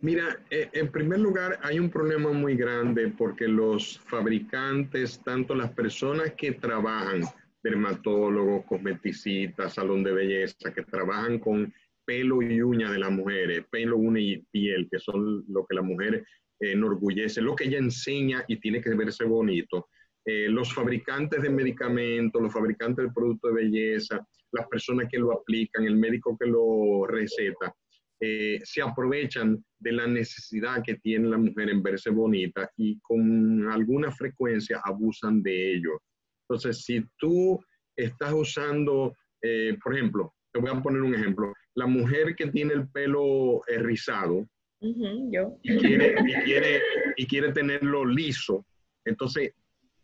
[0.00, 5.72] Mira, eh, en primer lugar hay un problema muy grande porque los fabricantes, tanto las
[5.72, 7.22] personas que trabajan,
[7.64, 13.96] dermatólogos, cosmeticistas, salón de belleza, que trabajan con pelo y uña de las mujeres, pelo,
[13.96, 16.24] uña y piel, que son lo que la mujer
[16.60, 19.88] enorgullece, lo que ella enseña y tiene que verse bonito.
[20.24, 25.32] Eh, los fabricantes de medicamentos, los fabricantes de productos de belleza, las personas que lo
[25.32, 27.74] aplican, el médico que lo receta,
[28.20, 33.68] eh, se aprovechan de la necesidad que tiene la mujer en verse bonita y con
[33.70, 36.00] alguna frecuencia abusan de ello.
[36.48, 37.60] Entonces, si tú
[37.96, 42.74] estás usando, eh, por ejemplo, te voy a poner un ejemplo, la mujer que tiene
[42.74, 44.48] el pelo rizado
[44.80, 45.58] yo.
[45.62, 46.82] Y, quiere, y, quiere,
[47.16, 48.64] y quiere tenerlo liso,
[49.04, 49.52] entonces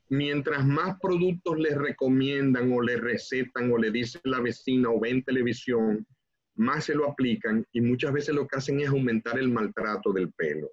[0.09, 5.23] mientras más productos le recomiendan o le recetan o le dice la vecina o ven
[5.23, 6.07] televisión,
[6.57, 10.33] más se lo aplican y muchas veces lo que hacen es aumentar el maltrato del
[10.33, 10.71] pelo.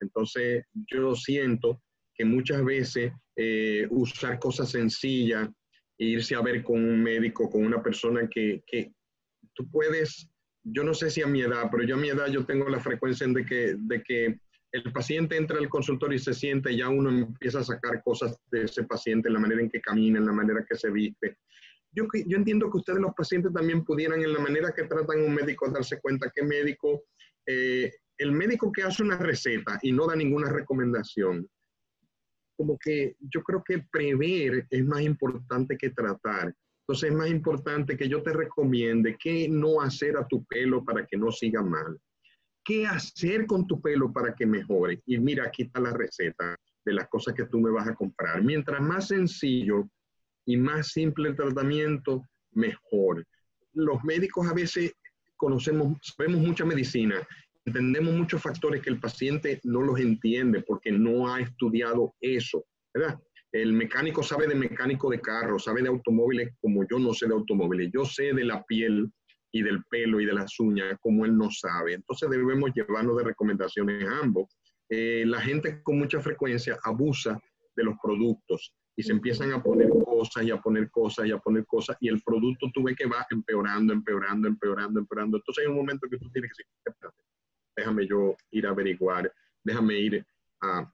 [0.00, 1.82] Entonces, yo siento
[2.14, 5.48] que muchas veces eh, usar cosas sencillas,
[5.98, 8.92] irse a ver con un médico, con una persona que, que,
[9.54, 10.28] tú puedes,
[10.64, 12.80] yo no sé si a mi edad, pero yo a mi edad yo tengo la
[12.80, 14.40] frecuencia de que, de que
[14.72, 18.64] el paciente entra al consultorio y se siente, ya uno empieza a sacar cosas de
[18.64, 21.36] ese paciente, la manera en que camina, la manera que se viste.
[21.92, 25.34] Yo, yo entiendo que ustedes los pacientes también pudieran en la manera que tratan un
[25.34, 27.04] médico darse cuenta que médico,
[27.46, 31.46] eh, el médico que hace una receta y no da ninguna recomendación,
[32.56, 36.54] como que yo creo que prever es más importante que tratar.
[36.82, 41.06] Entonces es más importante que yo te recomiende qué no hacer a tu pelo para
[41.06, 41.98] que no siga mal.
[42.64, 45.02] ¿Qué hacer con tu pelo para que mejore?
[45.06, 48.42] Y mira, aquí está la receta de las cosas que tú me vas a comprar.
[48.42, 49.88] Mientras más sencillo
[50.46, 53.24] y más simple el tratamiento, mejor.
[53.72, 54.92] Los médicos a veces
[55.36, 57.26] conocemos, sabemos mucha medicina,
[57.64, 63.18] entendemos muchos factores que el paciente no los entiende porque no ha estudiado eso, ¿verdad?
[63.52, 67.34] El mecánico sabe de mecánico de carro, sabe de automóviles como yo no sé de
[67.34, 67.90] automóviles.
[67.92, 69.12] Yo sé de la piel
[69.52, 71.92] y del pelo y de las uñas como él no sabe.
[71.92, 74.56] Entonces debemos llevarnos de recomendaciones ambos.
[74.88, 77.38] Eh, la gente con mucha frecuencia abusa
[77.76, 81.38] de los productos y se empiezan a poner cosas y a poner cosas y a
[81.38, 85.38] poner cosas y el producto tú ves que va empeorando, empeorando, empeorando, empeorando.
[85.38, 87.10] Entonces hay un momento que tú tienes que decir,
[87.76, 89.32] déjame yo ir a averiguar,
[89.64, 90.26] déjame ir
[90.60, 90.92] a,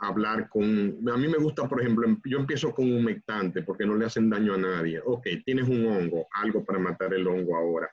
[0.00, 3.94] hablar con, a mí me gusta, por ejemplo, em, yo empiezo con humectante porque no
[3.96, 5.00] le hacen daño a nadie.
[5.04, 7.88] Ok, tienes un hongo, algo para matar el hongo ahora.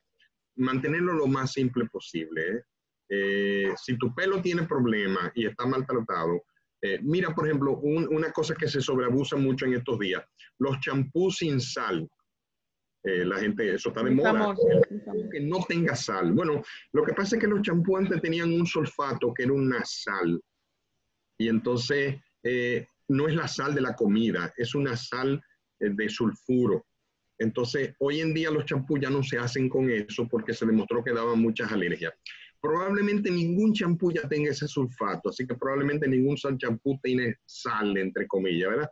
[0.55, 2.41] Mantenerlo lo más simple posible.
[2.41, 2.63] ¿eh?
[3.09, 6.43] Eh, si tu pelo tiene problemas y está maltratado,
[6.81, 10.23] eh, mira, por ejemplo, una cosa que se sobreabusa mucho en estos días,
[10.59, 12.07] los champús sin sal.
[13.03, 14.55] la gente, eso está de moda.
[15.31, 16.33] Que no tenga sal.
[16.33, 16.63] Bueno,
[16.93, 20.39] lo que pasa es que los champús antes tenían un sulfato que era una sal
[21.41, 25.41] y entonces eh, no es la sal de la comida, es una sal
[25.79, 26.85] eh, de sulfuro.
[27.39, 31.03] Entonces, hoy en día los champús ya no se hacen con eso porque se demostró
[31.03, 32.13] que daban muchas alergias.
[32.61, 38.27] Probablemente ningún champú ya tenga ese sulfato, así que probablemente ningún champú tiene sal, entre
[38.27, 38.89] comillas, ¿verdad?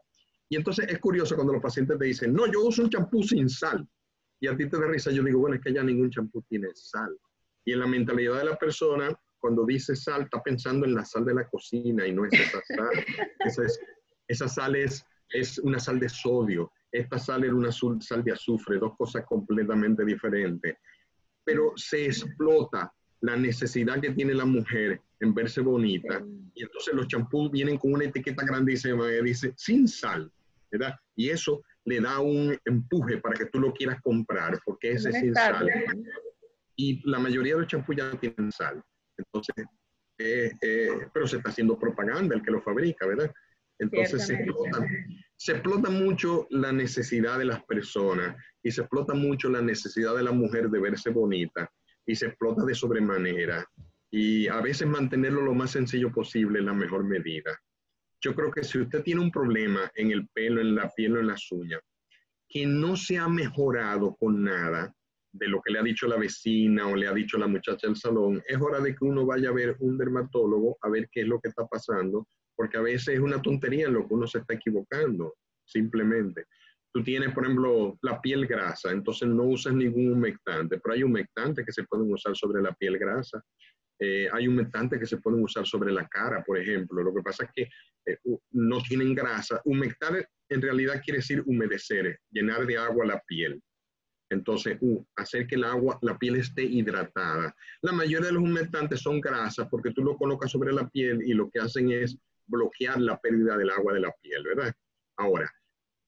[0.50, 3.48] Y entonces es curioso cuando los pacientes te dicen, no, yo uso un champú sin
[3.48, 3.88] sal.
[4.42, 6.70] Y a ti te da risa, yo digo, bueno, es que ya ningún champú tiene
[6.74, 7.16] sal.
[7.66, 11.26] Y en la mentalidad de la persona, cuando dice sal, está pensando en la sal
[11.26, 12.90] de la cocina y no es esa sal.
[13.46, 13.64] esa,
[14.28, 16.72] esa sal es, es una sal de sodio.
[16.92, 20.78] Esta sal es una sal de azufre, dos cosas completamente diferentes.
[21.44, 26.24] Pero se explota la necesidad que tiene la mujer en verse bonita.
[26.54, 30.32] Y entonces los champús vienen con una etiqueta grandísima que dice sin sal,
[30.72, 30.96] ¿verdad?
[31.16, 35.16] Y eso le da un empuje para que tú lo quieras comprar, porque ese es
[35.16, 35.70] sin sal.
[36.76, 38.82] Y la mayoría de los champús ya tienen sal.
[39.18, 39.66] Entonces,
[40.18, 43.32] eh, eh, pero se está haciendo propaganda el que lo fabrica, ¿verdad?
[43.80, 44.86] Entonces se explota,
[45.38, 50.24] se explota mucho la necesidad de las personas y se explota mucho la necesidad de
[50.24, 51.72] la mujer de verse bonita
[52.10, 53.64] y se explota de sobremanera
[54.10, 57.56] y a veces mantenerlo lo más sencillo posible es la mejor medida.
[58.20, 61.20] Yo creo que si usted tiene un problema en el pelo, en la piel o
[61.20, 61.82] en las uñas,
[62.50, 64.92] que no se ha mejorado con nada,
[65.32, 67.96] de lo que le ha dicho la vecina o le ha dicho la muchacha del
[67.96, 71.28] salón, es hora de que uno vaya a ver un dermatólogo a ver qué es
[71.28, 74.40] lo que está pasando, porque a veces es una tontería en lo que uno se
[74.40, 76.46] está equivocando, simplemente.
[76.92, 81.66] Tú tienes, por ejemplo, la piel grasa, entonces no usas ningún humectante, pero hay humectantes
[81.66, 83.44] que se pueden usar sobre la piel grasa.
[84.00, 87.04] Eh, hay humectantes que se pueden usar sobre la cara, por ejemplo.
[87.04, 87.70] Lo que pasa es que
[88.06, 88.18] eh,
[88.52, 89.62] no tienen grasa.
[89.66, 93.62] Humectar en realidad quiere decir humedecer, llenar de agua la piel.
[94.32, 94.78] Entonces,
[95.16, 97.54] hacer que el agua, la piel esté hidratada.
[97.82, 101.34] La mayoría de los humectantes son grasas porque tú lo colocas sobre la piel y
[101.34, 104.74] lo que hacen es bloquear la pérdida del agua de la piel, ¿verdad?
[105.18, 105.52] Ahora,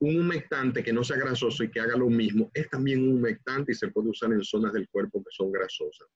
[0.01, 3.71] un humectante que no sea grasoso y que haga lo mismo es también un humectante
[3.71, 6.07] y se puede usar en zonas del cuerpo que son grasosas.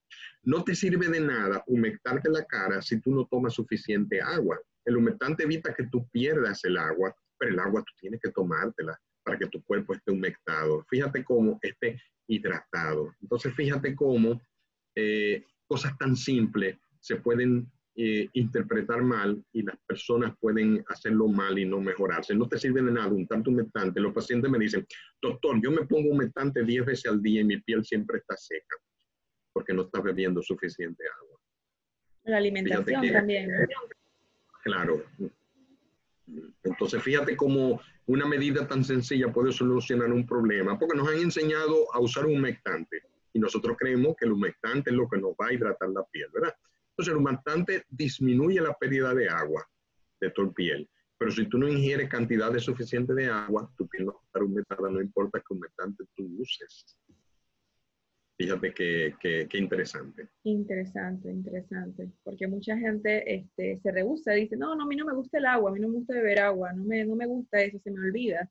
[0.44, 4.60] No te sirve de nada humectarte la cara si tú no tomas suficiente agua.
[4.86, 9.00] El humectante evita que tú pierdas el agua, pero el agua tú tienes que tomártela
[9.24, 10.84] para que tu cuerpo esté humectado.
[10.90, 13.14] Fíjate cómo esté hidratado.
[13.22, 14.42] Entonces, fíjate cómo
[14.96, 21.58] eh, cosas tan simples se pueden eh, interpretar mal y las personas pueden hacerlo mal
[21.58, 22.36] y no mejorarse.
[22.36, 24.02] No te sirve de nada un tanto humectante.
[24.02, 24.86] Los pacientes me dicen,
[25.22, 28.76] doctor, yo me pongo humectante 10 veces al día y mi piel siempre está seca
[29.54, 31.40] porque no está bebiendo suficiente agua.
[32.26, 33.50] La alimentación también.
[34.64, 35.06] Claro.
[36.64, 41.86] Entonces, fíjate cómo una medida tan sencilla puede solucionar un problema, porque nos han enseñado
[41.94, 45.48] a usar un humectante y nosotros creemos que el humectante es lo que nos va
[45.48, 46.54] a hidratar la piel, ¿verdad?
[46.98, 49.68] Entonces, el humectante disminuye la pérdida de agua
[50.22, 54.14] de tu piel, pero si tú no ingieres cantidades suficientes de agua, tu piel no
[54.14, 56.98] va a estar humectada, no importa qué humectante tú uses.
[58.38, 60.30] Fíjate qué interesante.
[60.44, 65.14] Interesante, interesante, porque mucha gente este, se rehúsa, dice, no, no, a mí no me
[65.14, 67.62] gusta el agua, a mí no me gusta beber agua, no me, no me gusta
[67.62, 68.50] eso, se me olvida.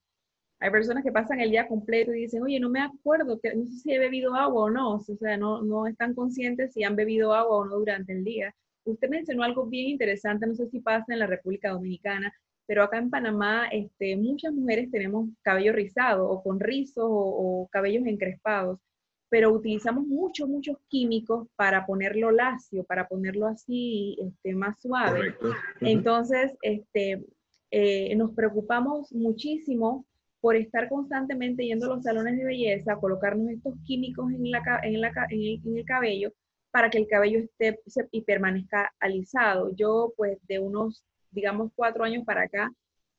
[0.65, 3.67] Hay personas que pasan el día completo y dicen, oye, no me acuerdo, que, no
[3.67, 6.97] sé si he bebido agua o no, o sea, no, no están conscientes si han
[6.97, 8.55] bebido agua o no durante el día.
[8.85, 12.33] Usted mencionó algo bien interesante, no sé si pasa en la República Dominicana,
[12.65, 18.07] pero acá en Panamá este, muchas mujeres tenemos cabello rizado o con rizos o cabellos
[18.07, 18.81] encrespados
[19.29, 25.35] pero utilizamos muchos, muchos químicos para ponerlo lacio, para ponerlo así este, más suave.
[25.81, 27.25] Entonces, este,
[27.73, 30.07] eh, nos preocupamos muchísimo
[30.45, 35.01] por estar constantemente yendo a los salones de belleza, colocarnos estos químicos en, la, en,
[35.01, 36.35] la, en, el, cabello
[36.71, 37.81] para que el cabello esté
[38.11, 39.75] y permanezca alisado.
[39.75, 42.71] Yo, pues, de unos, digamos, cuatro años para acá,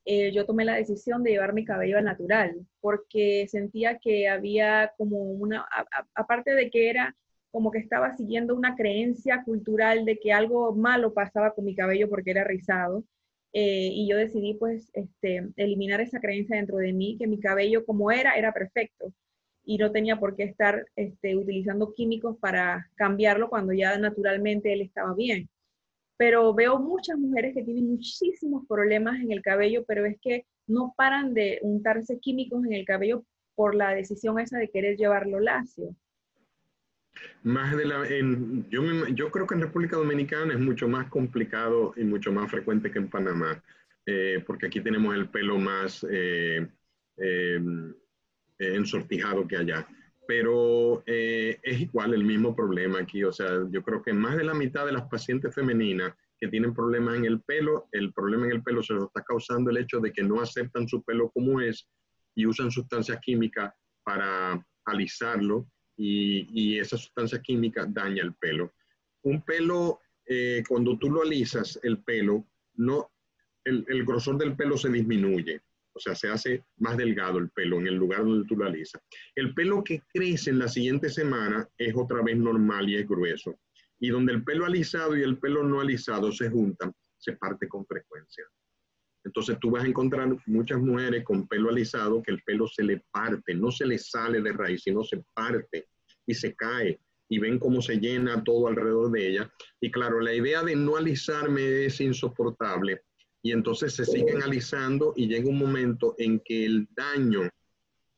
[0.04, 4.92] eh, yo tomé la decisión de llevar mi cabello al natural, porque sentía que había
[4.96, 5.66] como una,
[6.14, 7.16] aparte de que era
[7.50, 12.08] como que estaba siguiendo una creencia cultural de que algo malo pasaba con mi cabello
[12.08, 13.02] porque era rizado,
[13.52, 17.84] eh, y yo decidí pues este, eliminar esa creencia dentro de mí, que mi cabello
[17.84, 19.12] como era, era perfecto,
[19.64, 24.82] y no tenía por qué estar este, utilizando químicos para cambiarlo cuando ya naturalmente él
[24.82, 25.48] estaba bien
[26.16, 30.94] pero veo muchas mujeres que tienen muchísimos problemas en el cabello, pero es que no
[30.96, 35.94] paran de untarse químicos en el cabello por la decisión esa de querer llevarlo lacio.
[37.42, 38.08] Más de la,
[38.70, 42.90] yo, yo creo que en República Dominicana es mucho más complicado y mucho más frecuente
[42.90, 43.62] que en Panamá,
[44.04, 46.66] eh, porque aquí tenemos el pelo más eh,
[47.18, 47.60] eh,
[48.58, 49.86] ensortijado que allá
[50.26, 53.24] pero eh, es igual el mismo problema aquí.
[53.24, 56.74] O sea, yo creo que más de la mitad de las pacientes femeninas que tienen
[56.74, 60.00] problemas en el pelo, el problema en el pelo se lo está causando el hecho
[60.00, 61.88] de que no aceptan su pelo como es
[62.34, 68.74] y usan sustancias químicas para alisarlo y, esa sustancia química daña el pelo.
[69.22, 73.10] Un pelo, eh, cuando tú lo alisas, el pelo, no,
[73.64, 75.60] el grosor del pelo se disminuye
[75.96, 79.00] o sea, se hace más delgado el pelo en el lugar donde tú lo alisas.
[79.34, 83.58] El pelo que crece en la siguiente semana es otra vez normal y es grueso.
[83.98, 87.86] Y donde el pelo alisado y el pelo no alisado se juntan, se parte con
[87.86, 88.44] frecuencia.
[89.26, 93.02] Entonces tú vas a encontrar muchas mujeres con pelo alisado que el pelo se le
[93.10, 95.88] parte, no se le sale de raíz, sino se parte
[96.24, 99.50] y se cae y ven cómo se llena todo alrededor de ella.
[99.80, 103.02] Y claro, la idea de no alisarme es insoportable
[103.42, 107.50] y entonces se siguen alisando y llega un momento en que el daño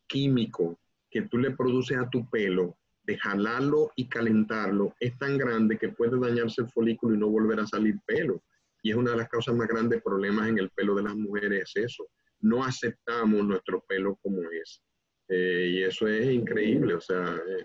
[0.06, 0.78] químico
[1.10, 5.88] que tú le produces a tu pelo de jalarlo y calentarlo es tan grande que
[5.88, 8.42] puede dañarse el folículo y no volver a salir pelo.
[8.82, 11.72] Y es una de las causas más grandes problemas en el pelo de las mujeres,
[11.74, 12.08] es eso.
[12.40, 14.82] No aceptamos nuestro pelo como es.
[15.28, 17.64] Eh, y eso es increíble, o sea, eh,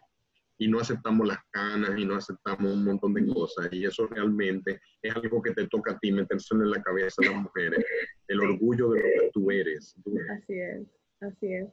[0.58, 3.70] y no aceptamos las canas y no aceptamos un montón de cosas.
[3.72, 7.30] Y eso realmente es algo que te toca a ti meterse en la cabeza de
[7.30, 7.86] las mujeres,
[8.28, 9.96] el orgullo de lo que tú eres.
[10.32, 10.88] Así es,
[11.22, 11.68] así es.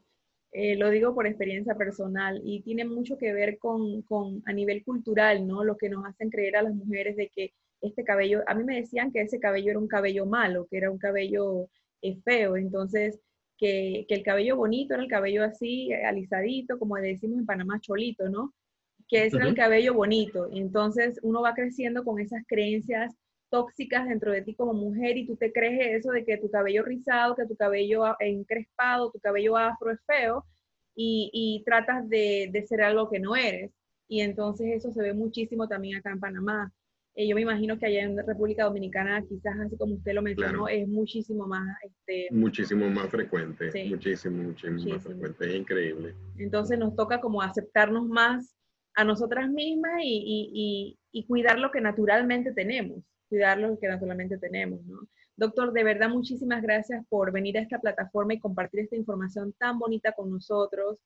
[0.53, 4.83] Eh, lo digo por experiencia personal y tiene mucho que ver con, con, a nivel
[4.83, 5.63] cultural, ¿no?
[5.63, 8.77] Lo que nos hacen creer a las mujeres de que este cabello, a mí me
[8.77, 11.69] decían que ese cabello era un cabello malo, que era un cabello
[12.03, 13.21] eh, feo, entonces
[13.59, 18.29] que, que, el cabello bonito era el cabello así, alisadito, como decimos en Panamá, cholito,
[18.29, 18.55] ¿no?
[19.11, 20.49] que es el cabello bonito.
[20.51, 23.13] Y entonces uno va creciendo con esas creencias
[23.51, 26.85] tóxicas dentro de ti como mujer y tú te crees eso de que tu cabello
[26.85, 30.47] rizado, que tu cabello encrespado, tu cabello afro es feo
[30.95, 33.73] y, tratas de, ser algo que no eres.
[34.07, 36.73] Y entonces eso se ve muchísimo también acá en Panamá.
[37.15, 40.69] Eh, yo me imagino que allá en República Dominicana, quizás así como usted lo mencionó,
[40.69, 41.77] es muchísimo más...
[41.85, 46.15] Este, muchísimo más frecuente, muchísimo, muchísimo, muchísimo, más frecuente, es increíble.
[46.39, 48.57] Entonces nos toca como aceptarnos más
[48.95, 50.97] a nosotras mismas y,
[51.27, 55.01] cuidar lo que naturalmente tenemos, cuidar lo que naturalmente tenemos, ¿no?
[55.37, 59.79] Doctor, de verdad, muchísimas gracias por venir a esta plataforma y compartir esta información tan
[59.79, 60.99] bonita con nosotros,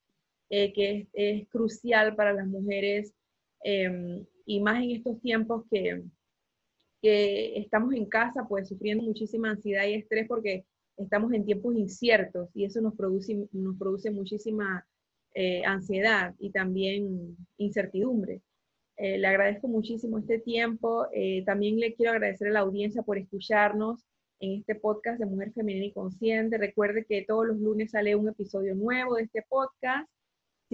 [0.51, 3.15] eh, que es, crucial para las mujeres
[3.63, 6.03] em, y más en estos tiempos que,
[7.03, 10.65] que estamos en casa, pues sufriendo muchísima ansiedad y estrés porque
[10.97, 14.87] estamos en tiempos inciertos y eso nos produce, nos produce muchísima
[15.35, 18.41] eh, ansiedad y también incertidumbre.
[18.97, 21.09] Eh, le agradezco muchísimo este tiempo.
[21.13, 24.05] Eh, también le quiero agradecer a la audiencia por escucharnos
[24.41, 26.59] en este podcast de Mujer Femenina y Consciente.
[26.59, 30.09] Recuerde que todos los lunes sale un episodio nuevo de este podcast.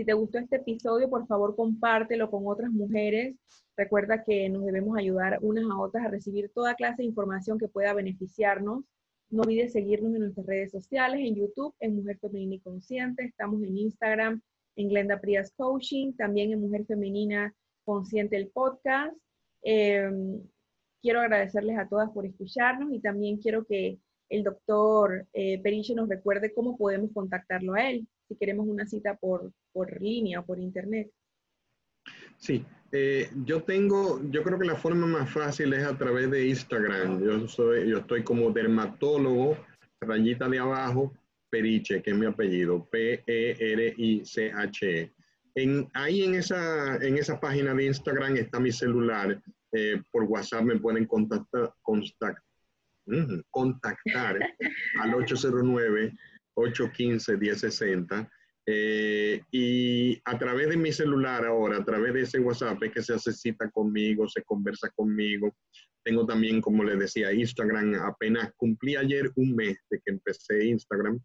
[0.00, 3.36] Si te gustó este episodio, por favor compártelo con otras mujeres.
[3.76, 7.68] Recuerda que nos debemos ayudar unas a otras a recibir toda clase de información que
[7.68, 8.82] pueda beneficiarnos.
[9.28, 13.24] No olvides seguirnos en nuestras redes sociales, en YouTube, en Mujer Femenina y Consciente.
[13.24, 14.40] Estamos en Instagram,
[14.76, 19.14] en Glenda Prias Coaching, también en Mujer Femenina Consciente el podcast.
[19.60, 20.40] Em,
[21.02, 23.98] quiero agradecerles a todas por escucharnos y también quiero que
[24.30, 29.16] el doctor eh, Periche nos recuerde cómo podemos contactarlo a él si queremos una cita
[29.16, 31.10] por, por línea o por internet.
[32.36, 36.46] Sí, eh, yo tengo, yo creo que la forma más fácil es a través de
[36.46, 37.20] Instagram.
[37.24, 39.58] Yo, soy, yo estoy como dermatólogo,
[40.00, 41.12] rayita de abajo,
[41.50, 43.30] Periche, que es mi apellido, P-E-R-I-C-H-E.
[45.00, 45.12] E.
[45.56, 49.42] En, ahí en esa, en esa página de Instagram está mi celular.
[49.72, 52.40] Eh, por WhatsApp me pueden contactar, contactar,
[53.50, 54.38] contactar
[55.00, 55.14] al
[56.60, 58.28] 809-815-1060
[58.66, 63.02] eh, y a través de mi celular ahora, a través de ese WhatsApp, es que
[63.02, 65.56] se hace cita conmigo, se conversa conmigo.
[66.04, 67.94] Tengo también, como les decía, Instagram.
[67.94, 71.18] Apenas cumplí ayer un mes de que empecé Instagram,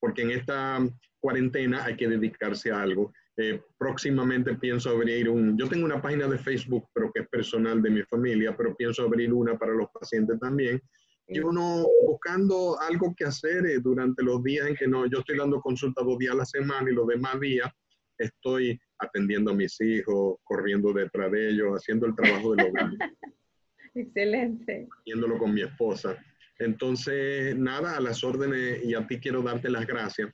[0.00, 0.78] porque en esta
[1.20, 3.12] cuarentena hay que dedicarse a algo.
[3.36, 7.80] Eh, próximamente pienso abrir un, yo tengo una página de Facebook, pero que es personal
[7.80, 10.82] de mi familia, pero pienso abrir una para los pacientes también,
[11.28, 15.36] y uno buscando algo que hacer eh, durante los días en que no, yo estoy
[15.36, 17.70] dando consulta dos días a la semana y los demás días
[18.16, 22.90] estoy atendiendo a mis hijos, corriendo detrás de ellos, haciendo el trabajo del hogar.
[23.94, 24.88] Excelente.
[25.00, 26.16] Haciéndolo con mi esposa.
[26.58, 30.30] Entonces, nada, a las órdenes y a ti quiero darte las gracias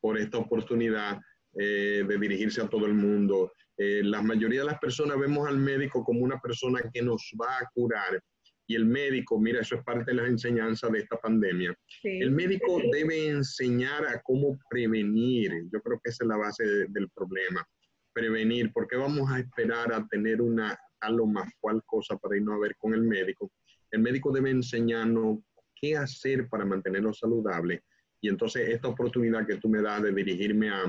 [0.00, 1.20] por esta oportunidad
[1.58, 3.52] eh, de dirigirse a todo el mundo.
[3.76, 7.58] Eh, la mayoría de las personas vemos al médico como una persona que nos va
[7.58, 8.20] a curar,
[8.66, 11.76] y el médico, mira, eso es parte de las enseñanzas de esta pandemia.
[12.02, 15.52] El médico debe enseñar a cómo prevenir.
[15.70, 17.66] Yo creo que esa es la base del problema.
[18.14, 22.54] Prevenir, porque vamos a esperar a tener una tal o más cual cosa para irnos
[22.54, 23.52] a ver con el médico.
[23.90, 25.40] El médico debe enseñarnos
[25.74, 27.82] qué hacer para mantenernos saludables.
[28.22, 30.84] Y entonces esta oportunidad que tú me das de dirigirme a,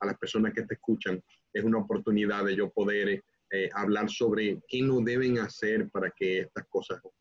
[0.00, 1.22] a las personas que te escuchan
[1.52, 3.22] es una oportunidad de yo poder
[3.52, 7.19] eh, hablar sobre qué no deben hacer para que estas cosas ocurran.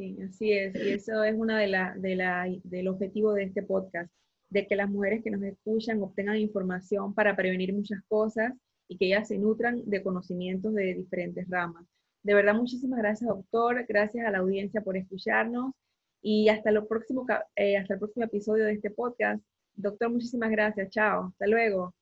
[0.00, 0.74] Sí, así es.
[0.76, 4.10] Y eso es uno de la, de la, del objetivo de este podcast,
[4.48, 8.54] de que las mujeres que nos escuchan obtengan información para prevenir muchas cosas
[8.88, 11.84] y que ellas se nutran de conocimientos de diferentes ramas.
[12.22, 13.84] De verdad, muchísimas gracias, doctor.
[13.86, 15.74] Gracias a la audiencia por escucharnos.
[16.22, 19.44] Y hasta, lo próximo, eh, hasta el próximo episodio de este podcast.
[19.74, 20.88] Doctor, muchísimas gracias.
[20.88, 21.26] Chao.
[21.26, 21.94] Hasta luego.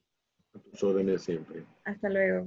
[0.54, 1.64] A tus órdenes siempre.
[1.82, 2.46] Hasta luego.